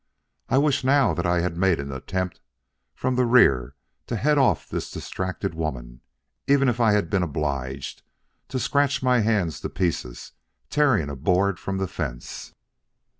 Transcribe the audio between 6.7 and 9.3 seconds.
I had been obliged to scratch my